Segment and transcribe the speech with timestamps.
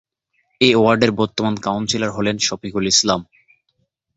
[0.61, 3.21] এ ওয়ার্ডের বর্তমান কাউন্সিলর হলেন শফিকুল ইসলাম।